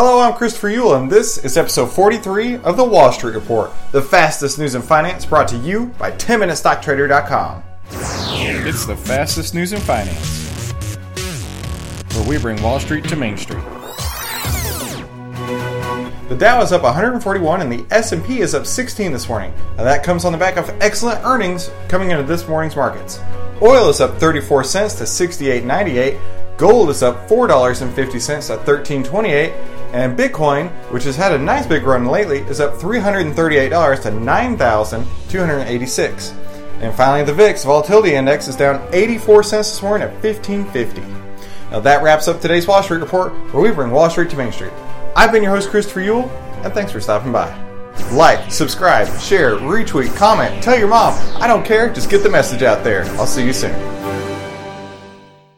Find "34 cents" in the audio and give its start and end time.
24.18-24.94